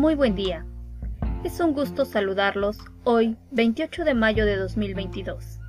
Muy 0.00 0.14
buen 0.14 0.34
día. 0.34 0.64
Es 1.44 1.60
un 1.60 1.74
gusto 1.74 2.06
saludarlos 2.06 2.78
hoy, 3.04 3.36
28 3.50 4.04
de 4.04 4.14
mayo 4.14 4.46
de 4.46 4.56
2022. 4.56 5.60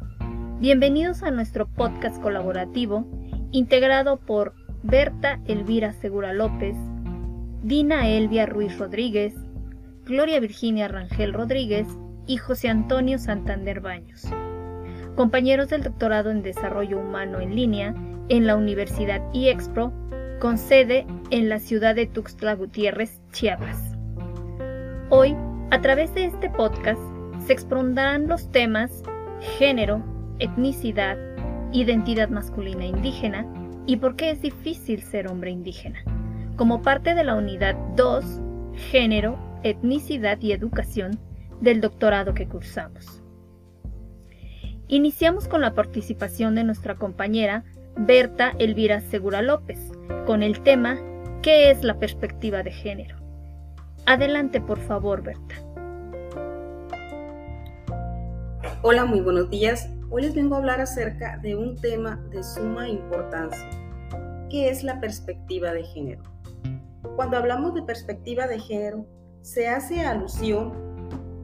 Bienvenidos 0.61 1.21
a 1.21 1.31
nuestro 1.31 1.68
podcast 1.68 2.21
colaborativo 2.21 3.05
integrado 3.52 4.21
por 4.21 4.54
Berta 4.83 5.41
Elvira 5.48 5.91
Segura 5.91 6.31
López, 6.31 6.77
Dina 7.62 8.07
Elvia 8.07 8.45
Ruiz 8.45 8.77
Rodríguez, 8.77 9.34
Gloria 10.05 10.39
Virginia 10.39 10.88
Rangel 10.88 11.34
Rodríguez 11.34 11.89
y 12.25 12.38
José 12.38 12.70
Antonio 12.70 13.20
Santander 13.20 13.82
Baños, 13.82 14.23
compañeros 15.18 15.68
del 15.68 15.84
doctorado 15.84 16.32
en 16.32 16.41
Desarrollo 16.41 17.00
Humano 17.00 17.41
en 17.41 17.54
línea 17.54 17.93
en 18.29 18.48
la 18.48 18.55
Universidad 18.55 19.21
IEXPRO, 19.34 19.91
con 20.39 20.57
sede 20.57 21.05
en 21.32 21.49
la 21.49 21.59
ciudad 21.59 21.95
de 21.95 22.05
Tuxtla 22.05 22.55
Gutiérrez, 22.55 23.20
Chiapas. 23.34 23.91
Hoy, 25.13 25.35
a 25.71 25.81
través 25.81 26.13
de 26.15 26.23
este 26.23 26.49
podcast, 26.49 27.01
se 27.45 27.51
expondrán 27.51 28.29
los 28.29 28.49
temas 28.49 29.03
género, 29.57 30.01
etnicidad, 30.39 31.17
identidad 31.73 32.29
masculina 32.29 32.85
indígena 32.85 33.45
y 33.85 33.97
por 33.97 34.15
qué 34.15 34.29
es 34.29 34.41
difícil 34.41 35.01
ser 35.01 35.27
hombre 35.27 35.51
indígena, 35.51 35.99
como 36.55 36.81
parte 36.81 37.13
de 37.13 37.25
la 37.25 37.35
unidad 37.35 37.75
2, 37.97 38.23
género, 38.89 39.37
etnicidad 39.63 40.39
y 40.39 40.53
educación 40.53 41.20
del 41.59 41.81
doctorado 41.81 42.34
que 42.34 42.48
cursamos. 42.48 43.21
Iniciamos 44.87 45.49
con 45.49 45.59
la 45.59 45.73
participación 45.73 46.55
de 46.55 46.63
nuestra 46.63 46.95
compañera 46.95 47.65
Berta 47.98 48.53
Elvira 48.59 49.01
Segura 49.01 49.41
López, 49.41 49.91
con 50.25 50.41
el 50.41 50.62
tema 50.62 50.98
¿Qué 51.41 51.70
es 51.70 51.84
la 51.84 51.99
perspectiva 51.99 52.63
de 52.63 52.71
género? 52.71 53.20
Adelante, 54.05 54.60
por 54.60 54.80
favor, 54.80 55.21
Berta. 55.21 55.55
Hola, 58.82 59.05
muy 59.05 59.21
buenos 59.21 59.49
días. 59.49 59.90
Hoy 60.10 60.24
les 60.24 60.34
vengo 60.34 60.55
a 60.55 60.58
hablar 60.58 60.82
acerca 60.82 61.38
de 61.38 61.55
un 61.55 61.80
tema 61.80 62.20
de 62.32 62.43
suma 62.43 62.90
importancia, 62.90 63.70
que 64.50 64.69
es 64.69 64.84
la 64.84 65.00
perspectiva 65.00 65.72
de 65.72 65.84
género. 65.84 66.24
Cuando 67.16 67.38
hablamos 67.38 67.75
de 67.75 67.84
perspectiva 67.84 68.47
de 68.47 68.59
género, 68.59 69.06
se 69.41 69.69
hace 69.69 70.02
alusión 70.02 70.74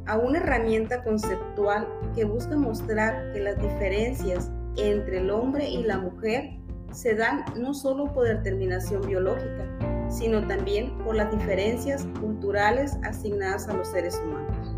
a 0.08 0.18
una 0.18 0.40
herramienta 0.40 1.04
conceptual 1.04 1.88
que 2.16 2.26
busca 2.26 2.58
mostrar 2.58 3.32
que 3.34 3.40
las 3.40 3.62
diferencias 3.62 4.52
entre 4.78 5.20
el 5.20 5.30
hombre 5.30 5.70
y 5.70 5.84
la 5.84 6.00
mujer 6.00 6.58
se 6.92 7.14
dan 7.14 7.46
no 7.56 7.74
solo 7.74 8.12
por 8.14 8.28
determinación 8.28 9.06
biológica, 9.06 9.77
sino 10.10 10.46
también 10.48 10.98
por 11.00 11.16
las 11.16 11.32
diferencias 11.32 12.08
culturales 12.20 12.98
asignadas 13.04 13.68
a 13.68 13.74
los 13.74 13.88
seres 13.90 14.22
humanos, 14.24 14.76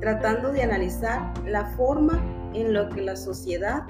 tratando 0.00 0.52
de 0.52 0.62
analizar 0.62 1.32
la 1.46 1.66
forma 1.76 2.22
en 2.54 2.74
la 2.74 2.88
que 2.88 3.02
la 3.02 3.16
sociedad 3.16 3.84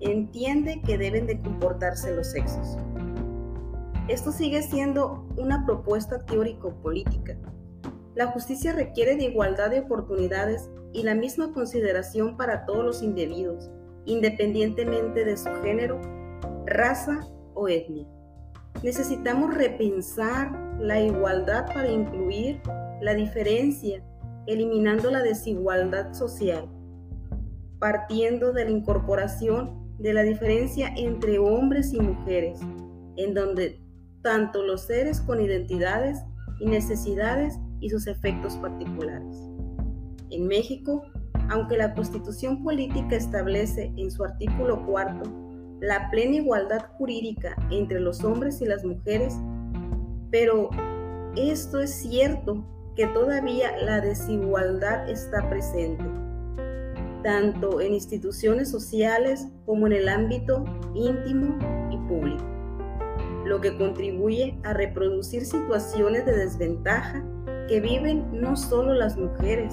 entiende 0.00 0.80
que 0.82 0.98
deben 0.98 1.26
de 1.26 1.40
comportarse 1.40 2.14
los 2.14 2.28
sexos. 2.28 2.78
Esto 4.08 4.32
sigue 4.32 4.62
siendo 4.62 5.26
una 5.36 5.66
propuesta 5.66 6.24
teórico-política. 6.24 7.36
La 8.14 8.28
justicia 8.28 8.72
requiere 8.72 9.16
de 9.16 9.24
igualdad 9.24 9.70
de 9.70 9.80
oportunidades 9.80 10.70
y 10.92 11.02
la 11.02 11.14
misma 11.14 11.52
consideración 11.52 12.36
para 12.36 12.64
todos 12.64 12.84
los 12.84 13.02
individuos, 13.02 13.70
independientemente 14.06 15.24
de 15.24 15.36
su 15.36 15.50
género, 15.62 16.00
raza 16.66 17.20
o 17.54 17.68
etnia. 17.68 18.06
Necesitamos 18.82 19.54
repensar 19.54 20.52
la 20.78 21.00
igualdad 21.00 21.66
para 21.66 21.90
incluir 21.90 22.60
la 23.00 23.14
diferencia, 23.14 24.04
eliminando 24.46 25.10
la 25.10 25.20
desigualdad 25.20 26.12
social, 26.12 26.68
partiendo 27.80 28.52
de 28.52 28.64
la 28.64 28.70
incorporación 28.70 29.96
de 29.98 30.12
la 30.12 30.22
diferencia 30.22 30.92
entre 30.96 31.40
hombres 31.40 31.92
y 31.92 32.00
mujeres, 32.00 32.60
en 33.16 33.34
donde 33.34 33.80
tanto 34.22 34.62
los 34.62 34.82
seres 34.82 35.20
con 35.20 35.40
identidades 35.40 36.18
y 36.60 36.66
necesidades 36.66 37.58
y 37.80 37.90
sus 37.90 38.06
efectos 38.06 38.56
particulares. 38.58 39.36
En 40.30 40.46
México, 40.46 41.02
aunque 41.50 41.76
la 41.76 41.94
Constitución 41.94 42.62
Política 42.62 43.16
establece 43.16 43.92
en 43.96 44.10
su 44.10 44.22
artículo 44.22 44.86
cuarto 44.86 45.47
la 45.80 46.10
plena 46.10 46.36
igualdad 46.36 46.86
jurídica 46.96 47.56
entre 47.70 48.00
los 48.00 48.24
hombres 48.24 48.60
y 48.60 48.66
las 48.66 48.84
mujeres, 48.84 49.34
pero 50.30 50.70
esto 51.36 51.80
es 51.80 51.94
cierto 51.94 52.64
que 52.96 53.06
todavía 53.06 53.76
la 53.78 54.00
desigualdad 54.00 55.08
está 55.08 55.48
presente, 55.48 56.04
tanto 57.22 57.80
en 57.80 57.94
instituciones 57.94 58.70
sociales 58.70 59.46
como 59.66 59.86
en 59.86 59.92
el 59.92 60.08
ámbito 60.08 60.64
íntimo 60.94 61.56
y 61.92 61.96
público, 62.08 62.44
lo 63.44 63.60
que 63.60 63.76
contribuye 63.76 64.58
a 64.64 64.72
reproducir 64.72 65.44
situaciones 65.44 66.26
de 66.26 66.36
desventaja 66.36 67.24
que 67.68 67.80
viven 67.80 68.26
no 68.32 68.56
solo 68.56 68.94
las 68.94 69.16
mujeres, 69.16 69.72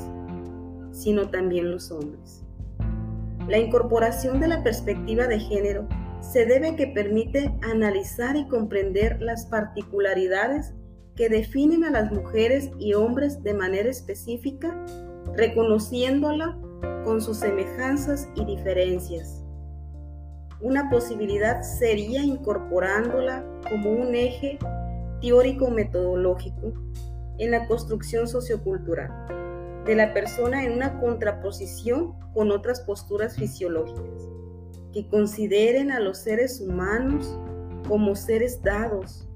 sino 0.91 1.29
también 1.29 1.71
los 1.71 1.91
hombres. 1.91 2.44
La 3.47 3.59
incorporación 3.59 4.39
de 4.39 4.47
la 4.47 4.63
perspectiva 4.63 5.27
de 5.27 5.39
género 5.39 5.87
se 6.21 6.47
debe 6.47 6.75
que 6.75 6.87
permite 6.87 7.53
analizar 7.61 8.35
y 8.35 8.47
comprender 8.47 9.21
las 9.21 9.45
particularidades 9.45 10.73
que 11.15 11.29
definen 11.29 11.83
a 11.83 11.91
las 11.91 12.11
mujeres 12.11 12.71
y 12.79 12.95
hombres 12.95 13.43
de 13.43 13.53
manera 13.53 13.89
específica, 13.89 14.75
reconociéndola 15.35 16.57
con 17.03 17.21
sus 17.21 17.37
semejanzas 17.37 18.27
y 18.35 18.45
diferencias. 18.45 19.43
Una 20.59 20.89
posibilidad 20.89 21.61
sería 21.61 22.23
incorporándola 22.23 23.45
como 23.69 23.91
un 23.91 24.15
eje 24.15 24.57
teórico-metodológico 25.21 26.73
en 27.37 27.51
la 27.51 27.67
construcción 27.67 28.27
sociocultural 28.27 29.44
de 29.85 29.95
la 29.95 30.13
persona 30.13 30.63
en 30.63 30.73
una 30.73 30.99
contraposición 30.99 32.13
con 32.33 32.51
otras 32.51 32.81
posturas 32.81 33.35
fisiológicas, 33.35 34.27
que 34.91 35.07
consideren 35.07 35.91
a 35.91 35.99
los 35.99 36.17
seres 36.17 36.59
humanos 36.59 37.37
como 37.87 38.15
seres 38.15 38.61
dados, 38.63 39.27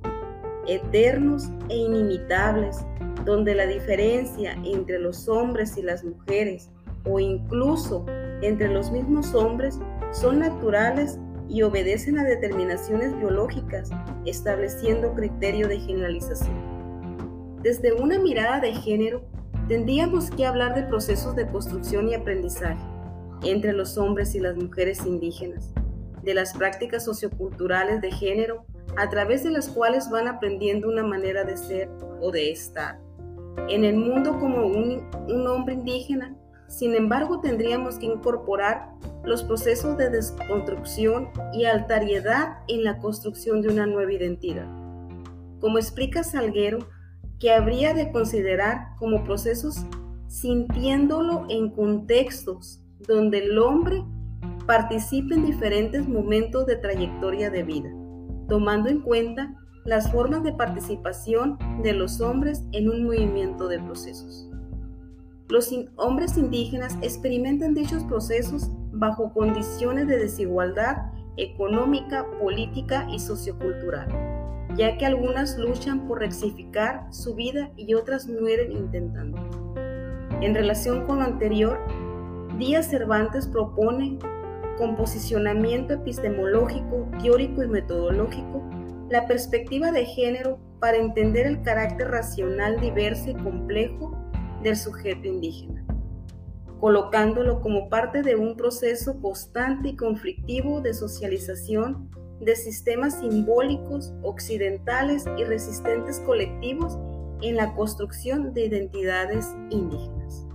eternos 0.68 1.50
e 1.70 1.78
inimitables, 1.78 2.78
donde 3.26 3.54
la 3.54 3.68
diferencia 3.68 4.54
entre 4.64 5.00
los 5.00 5.28
hombres 5.28 5.78
y 5.78 5.84
las 5.84 6.04
mujeres, 6.04 6.72
o 7.06 7.20
incluso 7.20 8.06
entre 8.42 8.70
los 8.70 8.92
mismos 8.92 9.36
hombres, 9.36 9.80
son 10.12 10.40
naturales 10.40 11.20
y 11.48 11.62
obedecen 11.62 12.18
a 12.20 12.24
determinaciones 12.24 13.16
biológicas, 13.18 13.90
estableciendo 14.26 15.14
criterio 15.14 15.68
de 15.68 15.80
generalización. 15.80 16.56
Desde 17.62 17.94
una 17.94 18.20
mirada 18.20 18.60
de 18.60 18.74
género, 18.74 19.22
tendríamos 19.70 20.32
que 20.32 20.48
hablar 20.48 20.74
de 20.74 20.82
procesos 20.82 21.36
de 21.36 21.48
construcción 21.48 22.10
y 22.10 22.16
aprendizaje 22.16 22.84
entre 23.44 23.72
los 23.72 23.98
hombres 24.00 24.34
y 24.34 24.40
las 24.40 24.58
mujeres 24.58 25.06
indígenas, 25.06 25.72
de 26.24 26.34
las 26.34 26.54
prácticas 26.54 27.06
socioculturales 27.06 28.02
de 28.02 28.12
género 28.12 28.66
a 28.98 29.08
través 29.10 29.44
de 29.44 29.52
las 29.52 29.70
cuales 29.70 30.10
van 30.10 30.28
aprendiendo 30.28 30.90
una 30.90 31.04
manera 31.04 31.44
de 31.44 31.56
ser 31.56 31.88
o 32.20 32.32
de 32.32 32.52
estar. 32.52 33.00
En 33.70 33.86
el 33.86 33.96
mundo 33.96 34.40
como 34.40 34.66
un, 34.66 35.48
hombre 35.48 35.76
indígena, 35.76 36.36
sin 36.68 36.96
embargo, 36.96 37.40
tendríamos 37.40 38.00
que 38.00 38.08
incorporar 38.08 38.90
los 39.24 39.44
procesos 39.44 39.98
de 39.98 40.10
desconstrucción 40.10 41.30
y 41.54 41.66
altariedad 41.66 42.58
en 42.68 42.84
la 42.84 42.98
construcción 42.98 43.62
de 43.62 43.70
una 43.70 43.86
nueva 43.86 44.14
identidad. 44.14 44.68
Como 45.60 45.78
explica 45.78 46.24
Salguero, 46.24 46.80
que 47.40 47.52
habría 47.52 47.94
de 47.94 48.12
considerar 48.12 48.96
como 48.98 49.24
procesos 49.24 49.86
sintiéndolo 50.28 51.46
en 51.50 51.72
contextos 51.72 52.82
donde 53.08 53.40
el 53.40 53.58
hombre 53.58 54.04
participe 54.68 55.34
en 55.34 55.46
diferentes 55.46 56.08
momentos 56.08 56.66
de 56.68 56.76
trayectoria 56.76 57.50
de 57.50 57.64
vida, 57.64 57.90
tomando 58.48 58.90
en 58.90 59.02
cuenta 59.02 59.56
las 59.86 60.12
formas 60.12 60.44
de 60.44 60.54
participación 60.54 61.58
de 61.82 61.94
los 61.94 62.22
hombres 62.22 62.64
en 62.74 62.90
un 62.90 63.06
movimiento 63.06 63.68
de 63.68 63.80
procesos. 63.80 64.48
Los 65.48 65.74
hombres 65.96 66.38
indígenas 66.38 66.96
experimentan 67.02 67.74
dichos 67.74 68.04
procesos 68.04 68.70
bajo 68.92 69.34
condiciones 69.34 70.08
de 70.08 70.18
desigualdad 70.18 71.12
económica, 71.38 72.28
política 72.40 73.08
y 73.12 73.18
sociocultural 73.18 74.29
ya 74.80 74.98
que 74.98 75.06
algunas 75.06 75.58
luchan 75.58 76.08
por 76.08 76.20
rectificar 76.20 77.06
su 77.12 77.36
vida 77.36 77.70
y 77.76 77.96
otras 77.96 78.30
mueren 78.30 78.72
intentando. 78.72 79.38
En 80.40 80.56
relación 80.56 81.06
con 81.06 81.20
lo 81.20 81.26
anterior, 81.26 81.78
Díaz 82.58 82.90
Cervantes 82.90 83.46
propone 83.46 84.18
con 84.78 84.96
posicionamiento 84.96 85.96
epistemológico, 85.96 87.10
teórico 87.22 87.62
y 87.62 87.68
metodológico 87.68 88.64
la 89.10 89.28
perspectiva 89.28 89.92
de 89.92 90.06
género 90.06 90.60
para 90.80 90.96
entender 90.96 91.46
el 91.46 91.62
carácter 91.62 92.08
racional 92.12 92.80
diverso 92.80 93.32
y 93.32 93.34
complejo 93.34 94.16
del 94.64 94.78
sujeto 94.78 95.28
indígena, 95.28 95.84
colocándolo 96.80 97.60
como 97.60 97.90
parte 97.90 98.22
de 98.22 98.38
un 98.38 98.56
proceso 98.56 99.20
constante 99.20 99.90
y 99.90 99.96
conflictivo 99.98 100.80
de 100.80 100.94
socialización 100.94 102.10
de 102.40 102.56
sistemas 102.56 103.20
simbólicos 103.20 104.14
occidentales 104.24 105.26
y 105.38 105.44
resistentes 105.44 106.20
colectivos 106.22 106.98
en 107.42 107.56
la 107.56 107.74
construcción 107.74 108.54
de 108.54 108.66
identidades 108.66 109.56
indígenas. 109.70 110.46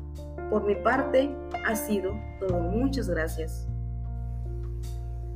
Por 0.50 0.64
mi 0.64 0.75
parte, 0.76 1.31
ha 1.66 1.75
sido 1.75 2.12
todo. 2.40 2.60
Muchas 2.60 3.08
gracias. 3.08 3.66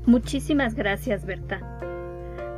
Muchísimas 0.07 0.75
gracias, 0.75 1.25
Berta. 1.25 1.61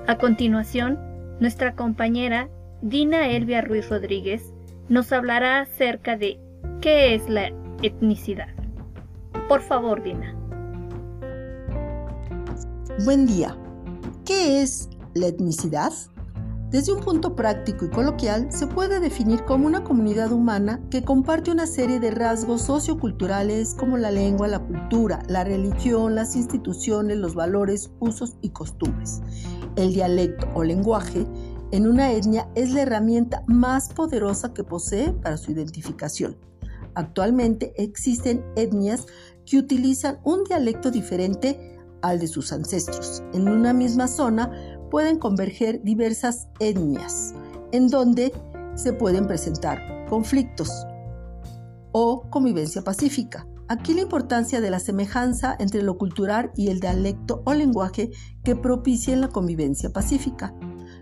A 0.07 0.19
continuación, 0.19 0.99
nuestra 1.41 1.75
compañera 1.75 2.49
Dina 2.83 3.29
Elvia 3.29 3.61
Ruiz 3.61 3.89
Rodríguez 3.89 4.53
nos 4.89 5.13
hablará 5.13 5.61
acerca 5.61 6.17
de 6.17 6.39
qué 6.81 7.15
es 7.15 7.29
la 7.29 7.49
etnicidad. 7.83 8.49
Por 9.49 9.61
favor, 9.61 10.03
Dina. 10.03 10.35
Buen 13.05 13.27
día. 13.27 13.57
¿Qué 14.31 14.63
es 14.63 14.89
la 15.15 15.27
etnicidad? 15.27 15.93
Desde 16.71 16.93
un 16.93 17.01
punto 17.01 17.35
práctico 17.35 17.87
y 17.87 17.91
coloquial, 17.91 18.47
se 18.53 18.69
puede 18.69 19.01
definir 19.01 19.45
como 19.45 19.67
una 19.67 19.83
comunidad 19.83 20.31
humana 20.31 20.81
que 20.89 21.03
comparte 21.03 21.51
una 21.51 21.67
serie 21.67 21.99
de 21.99 22.13
rasgos 22.13 22.63
socioculturales 22.63 23.75
como 23.75 23.97
la 23.97 24.13
lengua, 24.13 24.47
la 24.47 24.61
cultura, 24.61 25.21
la 25.27 25.43
religión, 25.43 26.15
las 26.15 26.37
instituciones, 26.37 27.17
los 27.17 27.35
valores, 27.35 27.91
usos 27.99 28.37
y 28.41 28.51
costumbres. 28.51 29.21
El 29.75 29.95
dialecto 29.95 30.47
o 30.55 30.63
lenguaje 30.63 31.27
en 31.73 31.89
una 31.89 32.13
etnia 32.13 32.49
es 32.55 32.71
la 32.71 32.83
herramienta 32.83 33.43
más 33.49 33.89
poderosa 33.89 34.55
que 34.55 34.63
posee 34.63 35.13
para 35.13 35.39
su 35.39 35.51
identificación. 35.51 36.37
Actualmente 36.95 37.73
existen 37.83 38.45
etnias 38.55 39.07
que 39.45 39.59
utilizan 39.59 40.21
un 40.23 40.45
dialecto 40.45 40.93
diferente 40.93 41.80
al 42.03 42.19
de 42.19 42.29
sus 42.29 42.53
ancestros. 42.53 43.23
En 43.33 43.49
una 43.49 43.73
misma 43.73 44.09
zona 44.09 44.51
pueden 44.91 45.19
converger 45.19 45.83
diversas 45.83 46.49
etnias, 46.59 47.35
en 47.73 47.89
donde 47.89 48.33
se 48.75 48.93
pueden 48.93 49.27
presentar 49.27 50.07
conflictos 50.09 50.71
o 51.93 52.29
convivencia 52.31 52.83
pacífica. 52.83 53.47
Aquí 53.69 53.95
la 53.95 54.01
importancia 54.01 54.61
de 54.61 54.71
la 54.71 54.81
semejanza 54.81 55.55
entre 55.61 55.83
lo 55.83 55.97
cultural 55.97 56.51
y 56.57 56.69
el 56.71 56.81
dialecto 56.81 57.43
o 57.47 57.55
lenguaje 57.55 58.11
que 58.43 58.57
propicien 58.57 59.21
la 59.21 59.29
convivencia 59.29 59.93
pacífica. 59.93 60.53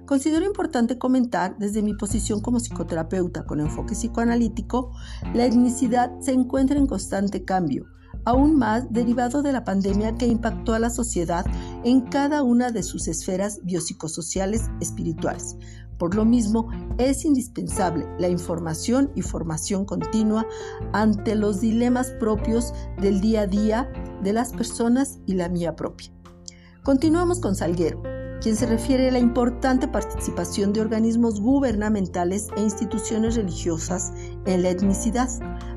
Considero 0.04 0.44
importante 0.44 0.98
comentar, 0.98 1.56
desde 1.58 1.82
mi 1.82 1.94
posición 1.94 2.40
como 2.40 2.60
psicoterapeuta 2.60 3.44
con 3.44 3.60
enfoque 3.60 3.94
psicoanalítico, 3.94 4.90
la 5.34 5.46
etnicidad 5.46 6.18
se 6.20 6.32
encuentra 6.32 6.78
en 6.78 6.86
constante 6.86 7.44
cambio, 7.44 7.86
aún 8.28 8.56
más 8.56 8.92
derivado 8.92 9.40
de 9.40 9.52
la 9.52 9.64
pandemia 9.64 10.14
que 10.16 10.26
impactó 10.26 10.74
a 10.74 10.78
la 10.78 10.90
sociedad 10.90 11.46
en 11.82 12.02
cada 12.02 12.42
una 12.42 12.70
de 12.70 12.82
sus 12.82 13.08
esferas 13.08 13.60
biopsicosociales 13.62 14.68
espirituales. 14.80 15.56
Por 15.96 16.14
lo 16.14 16.26
mismo, 16.26 16.68
es 16.98 17.24
indispensable 17.24 18.06
la 18.18 18.28
información 18.28 19.10
y 19.14 19.22
formación 19.22 19.86
continua 19.86 20.46
ante 20.92 21.36
los 21.36 21.60
dilemas 21.60 22.10
propios 22.20 22.74
del 23.00 23.22
día 23.22 23.42
a 23.42 23.46
día 23.46 23.90
de 24.22 24.34
las 24.34 24.52
personas 24.52 25.18
y 25.24 25.32
la 25.32 25.48
mía 25.48 25.74
propia. 25.74 26.12
Continuamos 26.84 27.40
con 27.40 27.56
Salguero, 27.56 28.02
quien 28.40 28.56
se 28.56 28.66
refiere 28.66 29.08
a 29.08 29.12
la 29.12 29.18
importante 29.18 29.88
participación 29.88 30.72
de 30.72 30.80
organismos 30.80 31.40
gubernamentales 31.40 32.48
e 32.56 32.60
instituciones 32.60 33.36
religiosas 33.36 34.12
en 34.46 34.62
la 34.62 34.70
etnicidad 34.70 35.28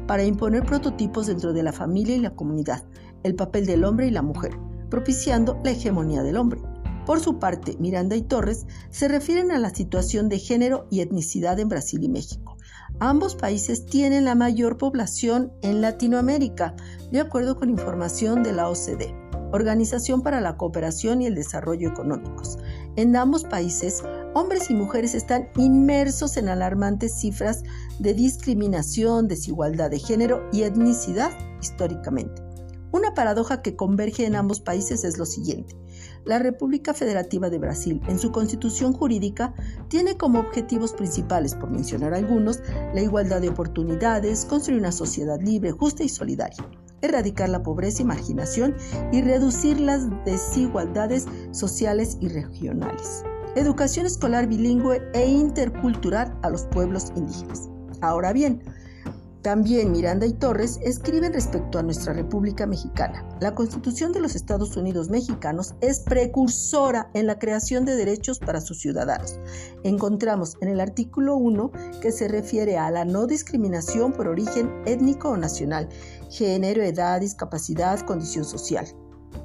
para 0.08 0.24
imponer 0.24 0.64
prototipos 0.64 1.28
dentro 1.28 1.54
de 1.54 1.64
la 1.64 1.74
familia 1.74 2.16
y 2.16 2.20
la 2.20 2.36
comunidad, 2.36 2.84
el 3.24 3.36
papel 3.36 3.66
del 3.66 3.84
hombre 3.84 4.08
y 4.08 4.12
la 4.12 4.22
mujer, 4.22 4.58
propiciando 4.90 5.60
la 5.64 5.72
hegemonía 5.72 6.24
del 6.24 6.38
hombre. 6.38 6.62
Por 7.06 7.20
su 7.20 7.40
parte, 7.40 7.78
Miranda 7.80 8.16
y 8.16 8.22
Torres 8.22 8.68
se 8.92 9.08
refieren 9.08 9.52
a 9.52 9.60
la 9.60 9.72
situación 9.72 10.30
de 10.30 10.38
género 10.38 10.88
y 10.92 11.02
etnicidad 11.02 11.60
en 11.60 11.68
Brasil 11.68 12.04
y 12.04 12.10
México. 12.10 12.58
Ambos 13.00 13.36
países 13.36 13.86
tienen 13.88 14.26
la 14.26 14.36
mayor 14.36 14.78
población 14.78 15.52
en 15.64 15.82
Latinoamérica, 15.82 16.76
de 17.12 17.20
acuerdo 17.20 17.58
con 17.58 17.70
información 17.70 18.44
de 18.44 18.54
la 18.54 18.70
OCDE, 18.70 19.16
Organización 19.52 20.22
para 20.22 20.42
la 20.42 20.58
Cooperación 20.58 21.22
y 21.22 21.28
el 21.28 21.36
Desarrollo 21.36 21.90
Económicos. 21.90 22.58
En 22.96 23.16
ambos 23.16 23.44
países, 23.44 24.04
hombres 24.34 24.70
y 24.70 24.74
mujeres 24.74 25.14
están 25.14 25.50
inmersos 25.58 26.38
en 26.38 26.50
alarmantes 26.50 27.20
cifras 27.20 27.64
de 28.00 28.14
discriminación, 28.14 29.28
desigualdad 29.28 29.90
de 29.90 30.00
género 30.00 30.48
y 30.52 30.64
etnicidad 30.64 31.32
históricamente. 31.62 32.42
Una 32.94 33.14
paradoja 33.14 33.62
que 33.62 33.78
converge 33.78 34.26
en 34.26 34.36
ambos 34.36 34.60
países 34.60 35.06
es 35.06 35.18
lo 35.18 35.26
siguiente. 35.26 35.78
La 36.26 36.40
República 36.40 36.94
Federativa 36.94 37.50
de 37.50 37.58
Brasil, 37.58 38.02
en 38.10 38.20
su 38.20 38.34
constitución 38.34 38.92
jurídica, 38.92 39.54
tiene 39.88 40.18
como 40.18 40.42
objetivos 40.42 40.92
principales, 40.92 41.56
por 41.56 41.72
mencionar 41.72 42.14
algunos, 42.14 42.60
la 42.94 43.02
igualdad 43.02 43.40
de 43.40 43.50
oportunidades, 43.50 44.46
construir 44.46 44.80
una 44.80 44.92
sociedad 44.92 45.40
libre, 45.40 45.72
justa 45.72 46.04
y 46.04 46.10
solidaria, 46.10 46.58
erradicar 47.02 47.50
la 47.50 47.64
pobreza 47.64 48.02
y 48.02 48.06
marginación 48.06 48.76
y 49.12 49.22
reducir 49.22 49.80
las 49.80 50.08
desigualdades 50.26 51.26
sociales 51.52 52.18
y 52.20 52.28
regionales. 52.30 53.24
Educación 53.56 54.06
escolar 54.06 54.48
bilingüe 54.48 55.02
e 55.14 55.28
intercultural 55.28 56.38
a 56.42 56.50
los 56.50 56.64
pueblos 56.68 57.12
indígenas. 57.16 57.70
Ahora 58.02 58.32
bien, 58.32 58.62
también 59.42 59.92
Miranda 59.92 60.28
y 60.28 60.34
Torres 60.34 60.80
escriben 60.84 61.34
respecto 61.34 61.80
a 61.80 61.84
nuestra 61.84 62.14
República 62.14 62.68
Mexicana. 62.68 63.28
La 63.40 63.56
Constitución 63.56 64.12
de 64.12 64.20
los 64.20 64.36
Estados 64.36 64.78
Unidos 64.78 65.10
mexicanos 65.10 65.74
es 65.82 66.02
precursora 66.02 67.10
en 67.16 67.26
la 67.26 67.40
creación 67.40 67.84
de 67.84 67.96
derechos 67.96 68.38
para 68.38 68.62
sus 68.62 68.78
ciudadanos. 68.80 69.40
Encontramos 69.84 70.58
en 70.62 70.68
el 70.68 70.80
artículo 70.80 71.38
1 71.38 71.72
que 72.02 72.12
se 72.12 72.28
refiere 72.28 72.78
a 72.78 72.92
la 72.92 73.04
no 73.04 73.26
discriminación 73.26 74.14
por 74.14 74.28
origen 74.28 74.70
étnico 74.86 75.30
o 75.30 75.38
nacional, 75.38 75.90
género, 76.32 76.82
edad, 76.82 77.22
discapacidad, 77.22 78.00
condición 78.00 78.46
social, 78.46 78.88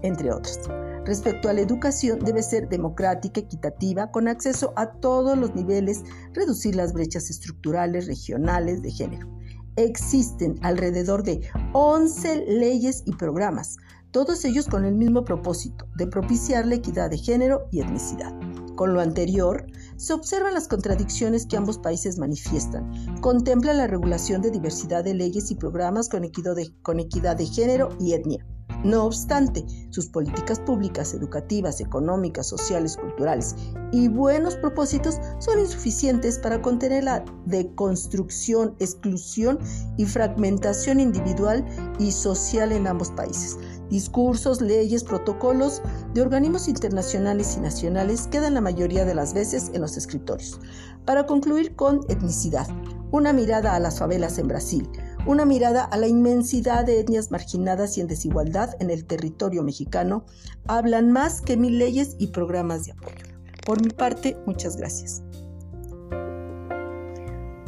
entre 0.02 0.32
otras. 0.32 0.60
Respecto 1.04 1.48
a 1.48 1.52
la 1.52 1.60
educación, 1.60 2.20
debe 2.20 2.42
ser 2.42 2.68
democrática, 2.68 3.40
equitativa, 3.40 4.10
con 4.10 4.28
acceso 4.28 4.72
a 4.76 4.92
todos 4.92 5.36
los 5.36 5.54
niveles, 5.54 6.02
reducir 6.32 6.75
las 6.75 6.94
brechas 6.94 7.28
estructurales, 7.28 8.06
regionales, 8.06 8.80
de 8.82 8.90
género 8.90 9.37
existen 9.76 10.58
alrededor 10.62 11.22
de 11.22 11.49
11 11.72 12.46
leyes 12.46 13.02
y 13.04 13.12
programas, 13.12 13.76
todos 14.11 14.44
ellos 14.44 14.66
con 14.66 14.84
el 14.84 14.94
mismo 14.94 15.25
propósito, 15.25 15.87
de 15.96 16.06
propiciar 16.06 16.66
la 16.66 16.76
equidad 16.76 17.11
de 17.11 17.18
género 17.18 17.68
y 17.70 17.80
etnicidad. 17.80 18.34
Con 18.75 18.94
lo 18.94 19.00
anterior, 19.00 19.66
se 19.96 20.12
observan 20.12 20.54
las 20.54 20.68
contradicciones 20.68 21.46
que 21.46 21.56
ambos 21.56 21.78
países 21.78 22.18
manifiestan. 22.18 23.20
Contempla 23.20 23.72
la 23.74 23.86
regulación 23.86 24.42
de 24.42 24.50
diversidad 24.50 25.04
de 25.04 25.14
leyes 25.14 25.50
y 25.50 25.54
programas 25.54 26.08
con 26.08 26.24
equidad 26.24 26.56
de, 26.56 26.74
con 26.82 27.00
equidad 27.00 27.36
de 27.36 27.46
género 27.46 27.88
y 28.00 28.12
etnia 28.12 28.46
no 28.84 29.04
obstante, 29.04 29.64
sus 29.90 30.06
políticas 30.06 30.60
públicas, 30.60 31.14
educativas, 31.14 31.80
económicas, 31.80 32.48
sociales, 32.48 32.96
culturales 32.96 33.56
y 33.92 34.08
buenos 34.08 34.56
propósitos 34.56 35.18
son 35.38 35.58
insuficientes 35.58 36.38
para 36.38 36.60
contener 36.60 37.04
la 37.04 37.24
deconstrucción, 37.46 38.76
exclusión 38.78 39.58
y 39.96 40.04
fragmentación 40.04 41.00
individual 41.00 41.64
y 41.98 42.12
social 42.12 42.72
en 42.72 42.86
ambos 42.86 43.10
países. 43.10 43.56
Discursos, 43.90 44.61
leyes, 44.61 45.05
protocolos 45.05 45.81
de 46.12 46.23
organismos 46.23 46.69
internacionales 46.69 47.55
y 47.57 47.61
nacionales 47.61 48.26
quedan 48.26 48.55
la 48.55 48.61
mayoría 48.61 49.05
de 49.05 49.14
las 49.14 49.33
veces 49.33 49.71
en 49.75 49.81
los 49.81 49.97
escritorios. 49.97 50.61
Para 51.05 51.26
concluir 51.26 51.76
con 51.76 52.00
etnicidad, 52.09 52.66
una 53.12 53.33
mirada 53.33 53.75
a 53.75 53.81
las 53.81 54.00
favelas 54.00 54.38
en 54.38 54.49
Brasil, 54.49 54.88
una 55.25 55.45
mirada 55.45 55.85
a 55.85 55.97
la 55.97 56.09
inmensidad 56.09 56.85
de 56.85 56.99
etnias 56.99 57.31
marginadas 57.31 57.97
y 57.97 58.00
en 58.00 58.09
desigualdad 58.09 58.75
en 58.81 58.90
el 58.90 59.05
territorio 59.05 59.62
mexicano, 59.62 60.25
hablan 60.66 61.12
más 61.12 61.40
que 61.40 61.57
mil 61.57 61.78
leyes 61.78 62.16
y 62.19 62.28
programas 62.28 62.87
de 62.87 62.93
apoyo. 62.93 63.26
Por 63.64 63.83
mi 63.83 63.90
parte, 63.90 64.37
muchas 64.47 64.76
gracias. 64.76 65.23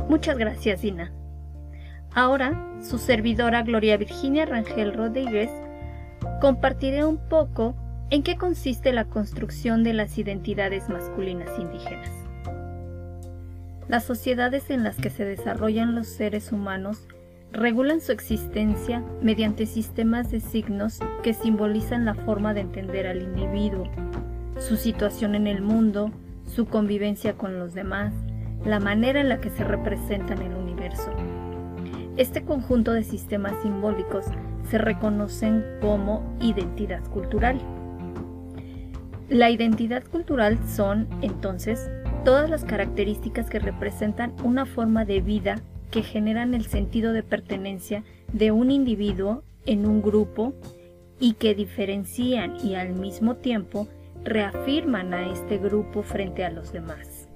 Muchas 0.08 0.38
gracias, 0.38 0.82
Dina. 0.82 1.12
Ahora, 2.14 2.80
su 2.82 2.98
servidora 2.98 3.62
Gloria 3.62 3.96
Virginia 3.96 4.46
Rangel 4.46 4.94
Rodríguez 4.94 5.50
compartiré 6.40 7.04
un 7.04 7.18
poco 7.18 7.74
en 8.10 8.22
qué 8.22 8.36
consiste 8.36 8.92
la 8.92 9.04
construcción 9.04 9.82
de 9.84 9.92
las 9.92 10.16
identidades 10.18 10.88
masculinas 10.88 11.50
indígenas. 11.58 12.10
Las 13.88 14.04
sociedades 14.04 14.70
en 14.70 14.84
las 14.84 14.96
que 14.96 15.10
se 15.10 15.24
desarrollan 15.24 15.94
los 15.94 16.06
seres 16.06 16.52
humanos 16.52 17.06
regulan 17.52 18.00
su 18.00 18.12
existencia 18.12 19.02
mediante 19.22 19.66
sistemas 19.66 20.30
de 20.30 20.40
signos 20.40 21.00
que 21.22 21.34
simbolizan 21.34 22.04
la 22.04 22.14
forma 22.14 22.54
de 22.54 22.60
entender 22.60 23.06
al 23.06 23.22
individuo, 23.22 23.84
su 24.58 24.76
situación 24.76 25.34
en 25.34 25.46
el 25.46 25.62
mundo, 25.62 26.12
su 26.44 26.66
convivencia 26.66 27.34
con 27.34 27.58
los 27.58 27.74
demás, 27.74 28.12
la 28.64 28.80
manera 28.80 29.20
en 29.20 29.28
la 29.28 29.40
que 29.40 29.50
se 29.50 29.64
representa 29.64 30.34
en 30.34 30.42
el 30.42 30.54
universo. 30.54 31.10
Este 32.16 32.44
conjunto 32.44 32.92
de 32.92 33.04
sistemas 33.04 33.54
simbólicos 33.62 34.26
se 34.70 34.78
reconocen 34.78 35.64
como 35.80 36.36
identidad 36.40 37.02
cultural. 37.10 37.60
La 39.28 39.50
identidad 39.50 40.04
cultural 40.04 40.58
son, 40.66 41.06
entonces, 41.22 41.90
todas 42.24 42.48
las 42.48 42.64
características 42.64 43.50
que 43.50 43.58
representan 43.58 44.34
una 44.42 44.66
forma 44.66 45.04
de 45.04 45.20
vida 45.20 45.56
que 45.90 46.02
generan 46.02 46.54
el 46.54 46.66
sentido 46.66 47.12
de 47.12 47.22
pertenencia 47.22 48.04
de 48.32 48.50
un 48.52 48.70
individuo 48.70 49.42
en 49.66 49.86
un 49.86 50.02
grupo 50.02 50.54
y 51.20 51.34
que 51.34 51.54
diferencian 51.54 52.56
y 52.64 52.74
al 52.74 52.94
mismo 52.94 53.36
tiempo 53.36 53.88
reafirman 54.24 55.14
a 55.14 55.30
este 55.30 55.58
grupo 55.58 56.02
frente 56.02 56.44
a 56.44 56.50
los 56.50 56.72
demás. 56.72 57.28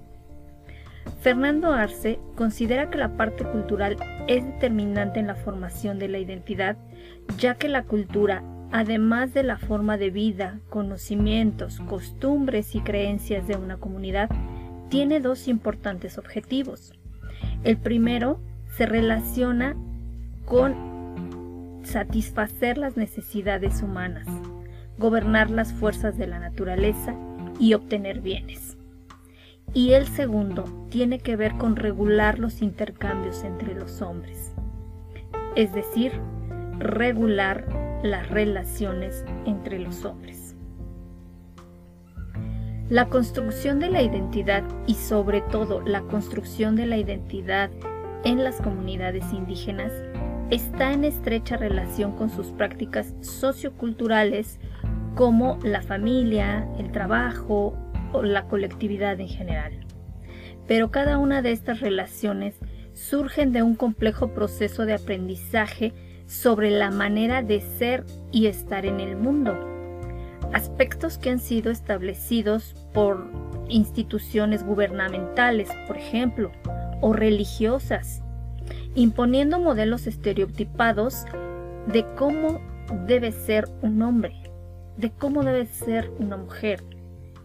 Fernando 1.20 1.72
Arce 1.72 2.18
considera 2.36 2.90
que 2.90 2.98
la 2.98 3.16
parte 3.16 3.44
cultural 3.44 3.96
es 4.28 4.44
determinante 4.44 5.20
en 5.20 5.26
la 5.26 5.34
formación 5.34 5.98
de 5.98 6.08
la 6.08 6.18
identidad, 6.18 6.76
ya 7.38 7.54
que 7.56 7.68
la 7.68 7.84
cultura, 7.84 8.42
además 8.70 9.34
de 9.34 9.42
la 9.42 9.58
forma 9.58 9.96
de 9.96 10.10
vida, 10.10 10.60
conocimientos, 10.70 11.80
costumbres 11.80 12.74
y 12.74 12.80
creencias 12.80 13.46
de 13.46 13.56
una 13.56 13.76
comunidad, 13.76 14.30
tiene 14.88 15.20
dos 15.20 15.48
importantes 15.48 16.18
objetivos. 16.18 16.92
El 17.64 17.76
primero 17.78 18.40
se 18.76 18.86
relaciona 18.86 19.76
con 20.44 21.80
satisfacer 21.82 22.78
las 22.78 22.96
necesidades 22.96 23.82
humanas, 23.82 24.26
gobernar 24.98 25.50
las 25.50 25.72
fuerzas 25.72 26.16
de 26.16 26.26
la 26.26 26.38
naturaleza 26.38 27.14
y 27.58 27.74
obtener 27.74 28.20
bienes. 28.20 28.76
Y 29.74 29.92
el 29.92 30.06
segundo 30.06 30.64
tiene 30.90 31.18
que 31.18 31.36
ver 31.36 31.56
con 31.56 31.76
regular 31.76 32.38
los 32.38 32.60
intercambios 32.62 33.42
entre 33.44 33.74
los 33.74 34.02
hombres, 34.02 34.54
es 35.56 35.72
decir, 35.72 36.12
regular 36.78 37.66
las 38.02 38.28
relaciones 38.30 39.24
entre 39.46 39.78
los 39.78 40.04
hombres. 40.04 40.56
La 42.88 43.08
construcción 43.08 43.78
de 43.78 43.90
la 43.90 44.02
identidad 44.02 44.64
y 44.86 44.94
sobre 44.94 45.40
todo 45.40 45.80
la 45.80 46.02
construcción 46.02 46.76
de 46.76 46.86
la 46.86 46.98
identidad 46.98 47.70
en 48.24 48.44
las 48.44 48.60
comunidades 48.60 49.24
indígenas 49.32 49.92
está 50.50 50.92
en 50.92 51.04
estrecha 51.04 51.56
relación 51.56 52.12
con 52.12 52.28
sus 52.28 52.48
prácticas 52.48 53.14
socioculturales 53.20 54.60
como 55.14 55.58
la 55.62 55.80
familia, 55.80 56.68
el 56.78 56.92
trabajo 56.92 57.74
o 58.12 58.22
la 58.22 58.46
colectividad 58.46 59.18
en 59.20 59.28
general. 59.28 59.86
Pero 60.66 60.90
cada 60.90 61.18
una 61.18 61.40
de 61.40 61.52
estas 61.52 61.80
relaciones 61.80 62.58
surgen 62.92 63.52
de 63.52 63.62
un 63.62 63.74
complejo 63.74 64.34
proceso 64.34 64.84
de 64.84 64.94
aprendizaje 64.94 65.94
sobre 66.32 66.70
la 66.70 66.90
manera 66.90 67.42
de 67.42 67.60
ser 67.60 68.04
y 68.30 68.46
estar 68.46 68.86
en 68.86 69.00
el 69.00 69.16
mundo. 69.16 69.54
Aspectos 70.54 71.18
que 71.18 71.30
han 71.30 71.38
sido 71.38 71.70
establecidos 71.70 72.74
por 72.94 73.30
instituciones 73.68 74.64
gubernamentales, 74.64 75.68
por 75.86 75.98
ejemplo, 75.98 76.50
o 77.02 77.12
religiosas, 77.12 78.22
imponiendo 78.94 79.58
modelos 79.58 80.06
estereotipados 80.06 81.26
de 81.86 82.06
cómo 82.16 82.60
debe 83.06 83.32
ser 83.32 83.68
un 83.82 84.00
hombre, 84.00 84.34
de 84.96 85.10
cómo 85.10 85.42
debe 85.42 85.66
ser 85.66 86.10
una 86.18 86.38
mujer, 86.38 86.82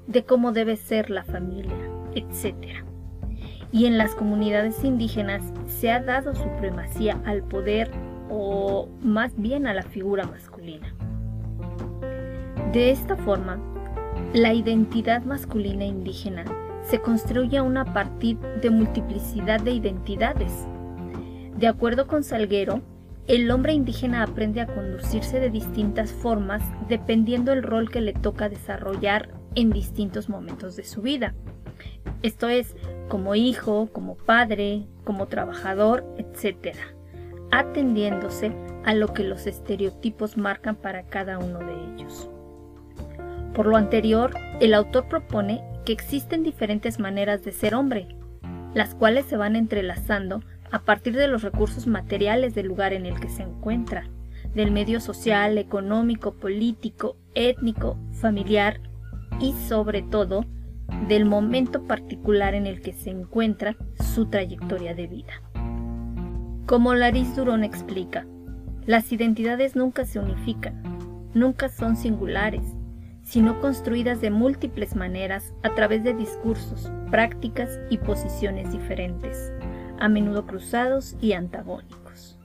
de 0.07 0.23
cómo 0.23 0.53
debe 0.53 0.77
ser 0.77 1.09
la 1.09 1.23
familia, 1.23 1.75
etc. 2.15 2.85
Y 3.71 3.85
en 3.85 3.97
las 3.97 4.15
comunidades 4.15 4.83
indígenas 4.85 5.43
se 5.67 5.91
ha 5.91 5.99
dado 5.99 6.33
supremacía 6.33 7.21
al 7.25 7.43
poder 7.43 7.91
o 8.29 8.87
más 9.01 9.33
bien 9.37 9.67
a 9.67 9.73
la 9.73 9.83
figura 9.83 10.25
masculina. 10.25 10.93
De 12.73 12.91
esta 12.91 13.15
forma, 13.15 13.59
la 14.33 14.53
identidad 14.53 15.23
masculina 15.23 15.85
indígena 15.85 16.45
se 16.83 16.99
construye 16.99 17.57
a 17.57 17.85
partir 17.93 18.37
de 18.61 18.69
multiplicidad 18.69 19.61
de 19.61 19.71
identidades 19.71 20.67
de 21.57 21.65
acuerdo 21.65 22.05
con 22.05 22.23
Salguero, 22.23 22.83
el 23.25 23.49
hombre 23.49 23.73
indígena 23.73 24.21
aprende 24.21 24.61
a 24.61 24.67
conducirse 24.67 25.39
de 25.39 25.49
distintas 25.49 26.11
formas 26.11 26.61
dependiendo 26.87 27.51
el 27.51 27.63
rol 27.63 27.89
que 27.89 27.99
le 27.99 28.13
toca 28.13 28.47
desarrollar 28.47 29.29
en 29.55 29.71
distintos 29.71 30.29
momentos 30.29 30.75
de 30.75 30.83
su 30.83 31.01
vida. 31.01 31.33
Esto 32.21 32.47
es, 32.47 32.75
como 33.09 33.33
hijo, 33.33 33.89
como 33.91 34.17
padre, 34.17 34.85
como 35.03 35.25
trabajador, 35.25 36.05
etc., 36.19 36.77
atendiéndose 37.51 38.51
a 38.85 38.93
lo 38.93 39.13
que 39.13 39.23
los 39.23 39.47
estereotipos 39.47 40.37
marcan 40.37 40.75
para 40.75 41.03
cada 41.03 41.39
uno 41.39 41.59
de 41.59 41.73
ellos. 41.93 42.29
Por 43.53 43.65
lo 43.65 43.75
anterior, 43.75 44.33
el 44.59 44.73
autor 44.73 45.07
propone 45.07 45.63
que 45.85 45.91
existen 45.91 46.43
diferentes 46.43 46.99
maneras 46.99 47.43
de 47.43 47.51
ser 47.51 47.75
hombre, 47.75 48.07
las 48.73 48.93
cuales 48.93 49.25
se 49.25 49.37
van 49.37 49.55
entrelazando 49.55 50.43
a 50.71 50.79
partir 50.79 51.15
de 51.15 51.27
los 51.27 51.41
recursos 51.41 51.87
materiales 51.87 52.53
del 52.53 52.67
lugar 52.67 52.93
en 52.93 53.05
el 53.05 53.19
que 53.19 53.29
se 53.29 53.43
encuentra, 53.43 54.07
del 54.53 54.71
medio 54.71 54.99
social, 54.99 55.57
económico, 55.57 56.33
político, 56.33 57.17
étnico, 57.35 57.97
familiar 58.11 58.79
y 59.39 59.53
sobre 59.67 60.01
todo 60.01 60.45
del 61.07 61.25
momento 61.25 61.83
particular 61.83 62.53
en 62.53 62.65
el 62.65 62.81
que 62.81 62.93
se 62.93 63.09
encuentra 63.09 63.75
su 64.13 64.27
trayectoria 64.27 64.93
de 64.93 65.07
vida. 65.07 65.41
Como 66.67 66.93
Laris 66.95 67.33
Durón 67.33 67.63
explica, 67.63 68.27
las 68.85 69.09
identidades 69.13 69.77
nunca 69.77 70.03
se 70.03 70.19
unifican, 70.19 70.83
nunca 71.33 71.69
son 71.69 71.95
singulares, 71.95 72.75
sino 73.23 73.61
construidas 73.61 74.19
de 74.19 74.31
múltiples 74.31 74.93
maneras 74.93 75.53
a 75.63 75.73
través 75.75 76.03
de 76.03 76.13
discursos, 76.13 76.91
prácticas 77.09 77.79
y 77.89 77.99
posiciones 77.99 78.69
diferentes 78.73 79.53
a 79.97 80.09
menudo 80.09 80.45
cruzados 80.45 81.15
y 81.21 81.31
antagónicos. 81.31 82.37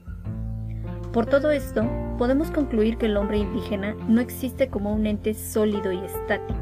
Por 1.11 1.25
todo 1.25 1.51
esto, 1.51 1.85
podemos 2.17 2.49
concluir 2.49 2.95
que 2.95 3.07
el 3.07 3.17
hombre 3.17 3.39
indígena 3.39 3.93
no 4.07 4.21
existe 4.21 4.69
como 4.69 4.93
un 4.93 5.05
ente 5.05 5.33
sólido 5.33 5.91
y 5.91 5.97
estático, 5.97 6.61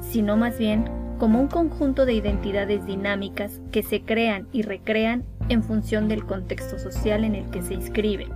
sino 0.00 0.36
más 0.36 0.58
bien 0.58 0.90
como 1.20 1.40
un 1.40 1.46
conjunto 1.46 2.04
de 2.04 2.14
identidades 2.14 2.84
dinámicas 2.84 3.60
que 3.70 3.84
se 3.84 4.02
crean 4.02 4.48
y 4.50 4.62
recrean 4.62 5.24
en 5.50 5.62
función 5.62 6.08
del 6.08 6.24
contexto 6.24 6.78
social 6.78 7.24
en 7.24 7.34
el 7.34 7.50
que 7.50 7.60
se 7.60 7.74
inscriben. 7.74 8.30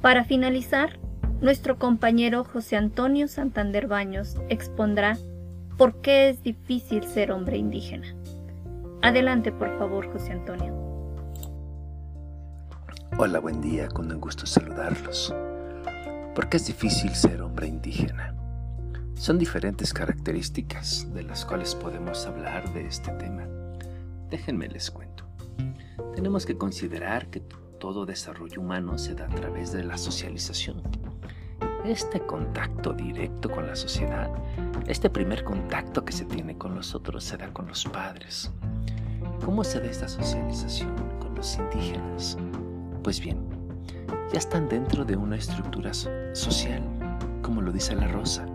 Para 0.00 0.24
finalizar, 0.24 0.98
nuestro 1.42 1.78
compañero 1.78 2.44
José 2.44 2.76
Antonio 2.76 3.28
Santander 3.28 3.86
Baños 3.86 4.36
expondrá 4.48 5.18
por 5.76 6.00
qué 6.00 6.30
es 6.30 6.42
difícil 6.42 7.04
ser 7.04 7.32
hombre 7.32 7.58
indígena. 7.58 8.14
Adelante, 9.02 9.50
por 9.52 9.76
favor, 9.78 10.10
José 10.12 10.32
Antonio. 10.32 10.74
Hola, 13.18 13.40
buen 13.40 13.60
día, 13.60 13.88
con 13.88 14.10
un 14.10 14.20
gusto 14.20 14.46
saludarlos. 14.46 15.34
¿Por 16.34 16.48
qué 16.48 16.56
es 16.56 16.66
difícil 16.66 17.14
ser 17.14 17.42
hombre 17.42 17.66
indígena? 17.66 18.34
Son 19.14 19.38
diferentes 19.38 19.92
características 19.92 21.12
de 21.12 21.24
las 21.24 21.44
cuales 21.44 21.74
podemos 21.74 22.24
hablar 22.26 22.72
de 22.72 22.86
este 22.86 23.10
tema. 23.12 23.59
Déjenme 24.30 24.68
les 24.68 24.90
cuento. 24.90 25.24
Tenemos 26.14 26.46
que 26.46 26.56
considerar 26.56 27.28
que 27.30 27.40
todo 27.80 28.06
desarrollo 28.06 28.60
humano 28.60 28.96
se 28.96 29.14
da 29.14 29.24
a 29.24 29.34
través 29.34 29.72
de 29.72 29.82
la 29.82 29.98
socialización. 29.98 30.82
Este 31.84 32.20
contacto 32.20 32.92
directo 32.92 33.50
con 33.50 33.66
la 33.66 33.74
sociedad, 33.74 34.30
este 34.86 35.10
primer 35.10 35.42
contacto 35.42 36.04
que 36.04 36.12
se 36.12 36.26
tiene 36.26 36.56
con 36.56 36.74
los 36.74 36.94
otros 36.94 37.24
se 37.24 37.38
da 37.38 37.52
con 37.52 37.66
los 37.66 37.84
padres. 37.86 38.52
¿Cómo 39.44 39.64
se 39.64 39.80
da 39.80 39.86
esta 39.86 40.08
socialización 40.08 40.94
con 41.18 41.34
los 41.34 41.58
indígenas? 41.58 42.38
Pues 43.02 43.18
bien, 43.18 43.38
ya 44.32 44.38
están 44.38 44.68
dentro 44.68 45.04
de 45.04 45.16
una 45.16 45.36
estructura 45.36 45.92
social, 45.92 46.82
como 47.42 47.62
lo 47.62 47.72
dice 47.72 47.96
la 47.96 48.08
Rosa. 48.08 48.46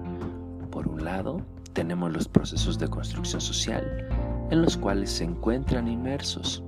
Por 0.72 0.88
un 0.88 1.04
lado, 1.04 1.42
tenemos 1.74 2.14
los 2.14 2.30
procesos 2.30 2.80
de 2.80 2.88
construcción 2.88 3.42
social, 3.42 4.08
en 4.50 4.62
los 4.62 4.78
cuales 4.78 5.12
se 5.12 5.24
encuentran 5.24 5.88
inmersos 5.88 6.64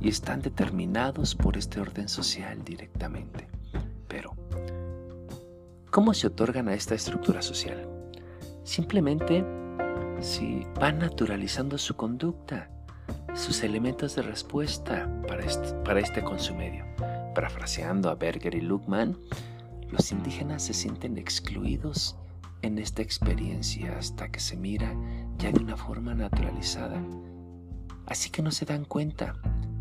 y 0.00 0.08
están 0.08 0.40
determinados 0.40 1.34
por 1.34 1.56
este 1.56 1.80
orden 1.80 2.08
social 2.08 2.64
directamente. 2.64 3.48
Pero, 4.08 4.34
¿cómo 5.90 6.14
se 6.14 6.26
otorgan 6.28 6.68
a 6.68 6.74
esta 6.74 6.94
estructura 6.94 7.42
social? 7.42 7.88
Simplemente 8.64 9.44
si 10.20 10.66
van 10.78 10.98
naturalizando 10.98 11.78
su 11.78 11.94
conducta 11.94 12.70
sus 13.36 13.62
elementos 13.62 14.16
de 14.16 14.22
respuesta 14.22 15.08
para 15.28 15.44
este, 15.44 15.72
para 15.84 16.00
este 16.00 16.22
consumedio. 16.22 16.84
Parafraseando 17.34 18.08
a 18.08 18.14
Berger 18.14 18.54
y 18.54 18.62
Luckman, 18.62 19.18
los 19.90 20.10
indígenas 20.10 20.62
se 20.62 20.72
sienten 20.72 21.18
excluidos 21.18 22.16
en 22.66 22.78
esta 22.78 23.02
experiencia 23.02 23.96
hasta 23.98 24.30
que 24.30 24.40
se 24.40 24.56
mira 24.56 24.94
ya 25.38 25.52
de 25.52 25.62
una 25.62 25.76
forma 25.76 26.14
naturalizada. 26.14 27.02
Así 28.06 28.30
que 28.30 28.42
no 28.42 28.50
se 28.50 28.64
dan 28.64 28.84
cuenta, 28.84 29.34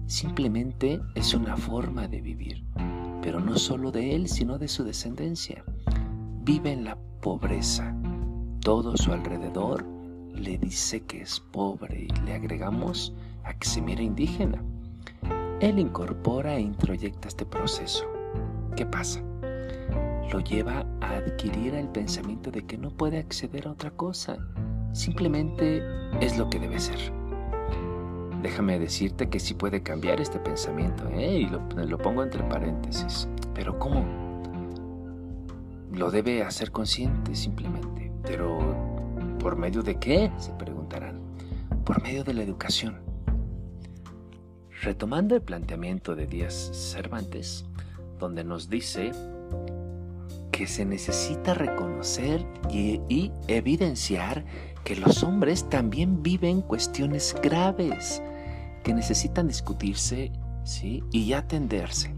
simplemente 0.08 1.02
es 1.16 1.34
una 1.34 1.58
forma 1.58 2.08
de 2.08 2.22
vivir, 2.22 2.64
pero 3.22 3.40
no 3.40 3.58
solo 3.58 3.92
de 3.92 4.16
él, 4.16 4.30
sino 4.30 4.58
de 4.58 4.68
su 4.68 4.84
descendencia. 4.84 5.64
Vive 6.44 6.72
en 6.72 6.84
la 6.84 6.98
pobreza. 7.22 7.96
Todo 8.62 8.96
su 8.98 9.12
alrededor 9.12 9.86
le 10.34 10.58
dice 10.58 11.02
que 11.02 11.22
es 11.22 11.40
pobre 11.40 12.08
y 12.10 12.26
le 12.26 12.34
agregamos 12.34 13.14
a 13.44 13.54
que 13.54 13.68
se 13.68 13.82
mira 13.82 14.04
indígena. 14.04 14.64
Él 15.60 15.80
incorpora 15.80 16.56
e 16.56 16.62
introyecta 16.62 17.28
este 17.28 17.46
proceso. 17.46 18.06
¿Qué 18.76 18.86
pasa? 18.86 19.25
Lo 20.32 20.40
lleva 20.40 20.86
a 21.02 21.18
adquirir 21.18 21.76
el 21.76 21.88
pensamiento 21.88 22.52
de 22.52 22.66
que 22.66 22.78
no 22.78 22.90
puede 22.90 23.20
acceder 23.20 23.68
a 23.68 23.72
otra 23.72 23.92
cosa. 23.92 24.38
Simplemente 24.94 25.84
es 26.20 26.38
lo 26.38 26.50
que 26.50 26.60
debe 26.60 26.80
ser. 26.80 26.98
Déjame 28.42 28.80
decirte 28.80 29.30
que 29.30 29.40
sí 29.40 29.54
puede 29.54 29.82
cambiar 29.82 30.22
este 30.22 30.40
pensamiento, 30.40 31.08
¿eh? 31.10 31.40
y 31.40 31.48
lo, 31.48 31.60
lo 31.60 31.98
pongo 31.98 32.24
entre 32.24 32.44
paréntesis. 32.44 33.28
Pero 33.54 33.78
¿cómo? 33.80 34.06
Lo 35.92 36.12
debe 36.12 36.44
hacer 36.44 36.72
consciente 36.72 37.36
simplemente. 37.36 38.12
Pero 38.24 38.60
¿por 39.40 39.56
medio 39.56 39.82
de 39.82 39.96
qué? 39.96 40.32
Se 40.38 40.52
preguntarán. 40.54 41.20
Por 41.86 42.02
medio 42.02 42.24
de 42.24 42.34
la 42.34 42.44
educación. 42.44 43.00
Retomando 44.82 45.36
el 45.36 45.42
planteamiento 45.42 46.16
de 46.16 46.28
Díaz 46.28 46.54
Cervantes, 46.74 47.66
donde 48.20 48.44
nos 48.44 48.70
dice 48.70 49.12
que 50.56 50.68
se 50.68 50.86
necesita 50.86 51.54
reconocer 51.54 52.46
y, 52.70 53.30
evidenciar 53.50 54.46
que 54.86 54.96
los 54.96 55.22
hombres 55.22 55.70
también 55.70 56.24
viven 56.24 56.62
cuestiones 56.62 57.36
graves 57.44 58.24
que 58.82 58.94
necesitan 58.94 59.50
discutirse 59.50 60.32
¿sí? 60.64 61.04
y 61.12 61.34
atenderse. 61.34 62.16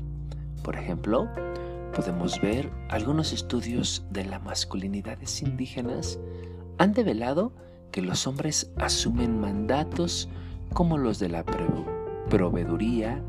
Por 0.62 0.76
ejemplo, 0.76 1.28
podemos 1.96 2.40
ver 2.40 2.70
algunos 2.90 3.34
estudios 3.34 4.06
de 4.12 4.26
las 4.26 4.44
masculinidades 4.44 5.42
indígenas 5.42 6.20
han 6.78 6.94
develado 6.94 7.54
que 7.90 8.04
los 8.04 8.28
hombres 8.28 8.70
asumen 8.78 9.42
mandatos 9.42 10.30
como 10.74 11.00
los 11.00 11.18
de 11.18 11.30
la 11.30 11.44
proveeduría, 12.30 13.20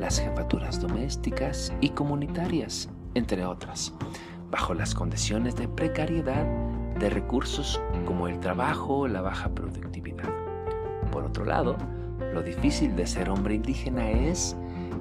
las 0.00 0.18
jefaturas 0.18 0.80
domésticas 0.80 1.72
y 1.80 1.90
comunitarias, 1.90 2.88
entre 3.14 3.44
otras, 3.44 3.92
bajo 4.50 4.74
las 4.74 4.94
condiciones 4.94 5.56
de 5.56 5.68
precariedad 5.68 6.46
de 6.98 7.10
recursos 7.10 7.80
como 8.06 8.28
el 8.28 8.40
trabajo 8.40 9.00
o 9.00 9.08
la 9.08 9.20
baja 9.20 9.50
productividad. 9.50 10.28
Por 11.10 11.24
otro 11.24 11.44
lado, 11.44 11.76
lo 12.32 12.42
difícil 12.42 12.96
de 12.96 13.06
ser 13.06 13.28
hombre 13.28 13.54
indígena 13.54 14.10
es 14.10 14.56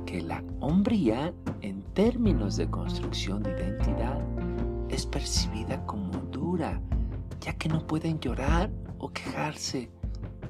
que 0.06 0.22
la 0.22 0.44
hombría, 0.60 1.34
en 1.62 1.82
términos 1.94 2.58
de 2.58 2.70
construcción 2.70 3.44
de 3.44 3.52
identidad, 3.52 4.20
es 4.90 5.06
percibida 5.06 5.86
como 5.86 6.12
dura, 6.32 6.82
ya 7.42 7.54
que 7.54 7.70
no 7.70 7.86
pueden 7.86 8.20
llorar 8.20 8.70
o 9.00 9.10
quejarse 9.12 9.90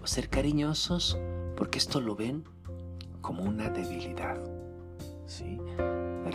o 0.02 0.08
ser 0.08 0.30
cariñosos 0.30 1.18
porque 1.56 1.78
esto 1.78 2.02
lo 2.02 2.16
ven 2.16 2.44
como 3.22 3.44
una 3.44 3.70
debilidad. 3.70 4.38
¿sí? 5.26 5.60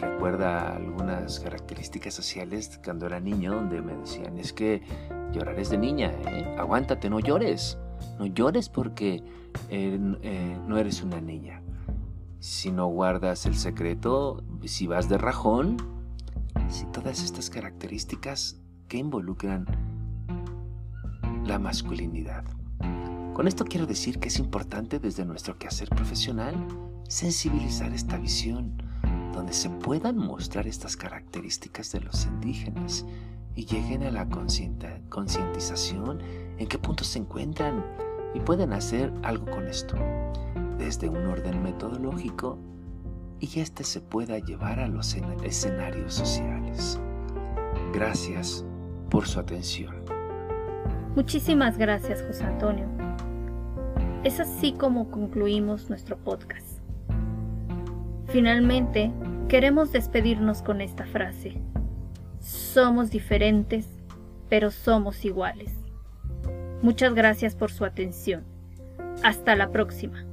Recuerda 0.00 0.76
algunas 0.76 1.40
características 1.40 2.14
sociales 2.14 2.80
cuando 2.82 3.06
era 3.06 3.20
niño 3.20 3.54
donde 3.54 3.82
me 3.82 3.94
decían, 3.94 4.38
es 4.38 4.52
que 4.52 4.82
llorar 5.32 5.58
es 5.58 5.68
de 5.68 5.76
niña, 5.76 6.12
¿eh? 6.26 6.56
aguántate, 6.58 7.10
no 7.10 7.20
llores, 7.20 7.78
no 8.18 8.26
llores 8.26 8.70
porque 8.70 9.22
eh, 9.68 9.98
eh, 10.22 10.58
no 10.66 10.78
eres 10.78 11.02
una 11.02 11.20
niña. 11.20 11.62
Si 12.38 12.72
no 12.72 12.86
guardas 12.86 13.44
el 13.44 13.54
secreto, 13.54 14.42
si 14.64 14.86
vas 14.86 15.10
de 15.10 15.18
rajón, 15.18 15.76
si 16.70 16.86
todas 16.86 17.22
estas 17.22 17.50
características 17.50 18.58
que 18.88 18.96
involucran 18.96 19.66
la 21.44 21.58
masculinidad. 21.58 22.44
Con 23.34 23.46
esto 23.46 23.64
quiero 23.64 23.86
decir 23.86 24.18
que 24.18 24.28
es 24.28 24.38
importante 24.38 24.98
desde 24.98 25.26
nuestro 25.26 25.58
quehacer 25.58 25.90
profesional 25.90 26.54
sensibilizar 27.08 27.92
esta 27.92 28.18
visión, 28.18 28.82
donde 29.32 29.52
se 29.52 29.70
puedan 29.70 30.16
mostrar 30.16 30.66
estas 30.66 30.96
características 30.96 31.92
de 31.92 32.00
los 32.00 32.26
indígenas 32.26 33.06
y 33.54 33.66
lleguen 33.66 34.02
a 34.04 34.10
la 34.10 34.28
concientización 35.08 36.20
en 36.58 36.66
qué 36.68 36.78
puntos 36.78 37.08
se 37.08 37.18
encuentran 37.18 37.84
y 38.34 38.40
pueden 38.40 38.72
hacer 38.72 39.12
algo 39.22 39.46
con 39.46 39.66
esto, 39.66 39.96
desde 40.78 41.08
un 41.08 41.26
orden 41.26 41.62
metodológico 41.62 42.58
y 43.40 43.60
este 43.60 43.84
se 43.84 44.00
pueda 44.00 44.38
llevar 44.38 44.80
a 44.80 44.88
los 44.88 45.16
escenarios 45.42 46.14
sociales. 46.14 47.00
Gracias 47.92 48.64
por 49.10 49.26
su 49.26 49.40
atención. 49.40 49.96
Muchísimas 51.16 51.76
gracias, 51.76 52.22
José 52.22 52.44
Antonio. 52.44 52.86
Es 54.22 54.38
así 54.38 54.72
como 54.72 55.10
concluimos 55.10 55.88
nuestro 55.88 56.16
podcast. 56.16 56.79
Finalmente, 58.30 59.10
queremos 59.48 59.90
despedirnos 59.90 60.62
con 60.62 60.80
esta 60.80 61.04
frase. 61.04 61.60
Somos 62.38 63.10
diferentes, 63.10 63.88
pero 64.48 64.70
somos 64.70 65.24
iguales. 65.24 65.72
Muchas 66.80 67.14
gracias 67.14 67.56
por 67.56 67.72
su 67.72 67.84
atención. 67.84 68.44
Hasta 69.24 69.56
la 69.56 69.72
próxima. 69.72 70.24